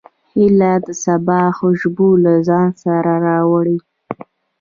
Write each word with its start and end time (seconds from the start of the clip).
هیلۍ 0.33 0.73
د 0.85 0.87
سبا 1.03 1.41
خوشبو 1.57 2.07
له 2.23 2.33
ځان 2.47 2.69
سره 2.83 3.13
راوړي 3.27 3.77